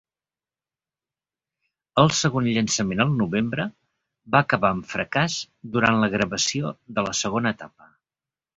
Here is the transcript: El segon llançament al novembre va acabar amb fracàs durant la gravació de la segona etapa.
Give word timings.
El 2.03 2.09
segon 2.19 2.47
llançament 2.55 3.03
al 3.05 3.13
novembre 3.21 3.67
va 4.37 4.43
acabar 4.47 4.73
amb 4.79 4.89
fracàs 4.97 5.39
durant 5.77 6.01
la 6.07 6.13
gravació 6.17 6.75
de 6.99 7.09
la 7.11 7.17
segona 7.25 7.57
etapa. 7.59 7.93